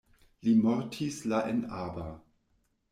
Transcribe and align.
Li 0.47 0.53
mortis 0.63 1.19
la 1.33 1.45
en 1.53 1.63
Aba. 1.85 2.11